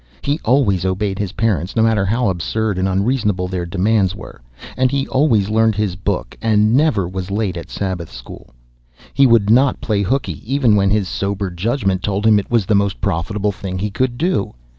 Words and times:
He 0.23 0.39
always 0.43 0.83
obeyed 0.83 1.19
his 1.19 1.33
parents, 1.33 1.75
no 1.75 1.83
matter 1.83 2.05
how 2.07 2.29
absurd 2.29 2.79
and 2.79 2.87
unreasonable 2.89 3.47
their 3.47 3.67
demands 3.67 4.15
were; 4.15 4.41
and 4.75 4.89
he 4.89 5.07
always 5.07 5.47
learned 5.51 5.75
his 5.75 5.95
book, 5.95 6.35
and 6.41 6.73
never 6.73 7.07
was 7.07 7.29
late 7.29 7.55
at 7.55 7.69
Sabbath 7.69 8.11
school. 8.11 8.49
He 9.13 9.27
would 9.27 9.51
not 9.51 9.79
play 9.79 10.01
hookey, 10.01 10.41
even 10.43 10.75
when 10.75 10.89
his 10.89 11.07
sober 11.07 11.51
judgment 11.51 12.01
told 12.01 12.25
him 12.25 12.39
it 12.39 12.49
was 12.49 12.65
the 12.65 12.73
most 12.73 12.99
profitable 12.99 13.51
thing 13.51 13.77
he 13.77 13.91
could 13.91 14.17
do. 14.17 14.55